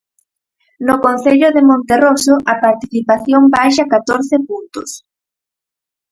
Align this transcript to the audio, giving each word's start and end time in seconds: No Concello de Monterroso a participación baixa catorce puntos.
No 0.87 0.95
Concello 1.05 1.47
de 1.55 1.61
Monterroso 1.69 2.33
a 2.51 2.53
participación 2.65 3.41
baixa 3.55 3.89
catorce 3.93 4.35
puntos. 4.49 4.89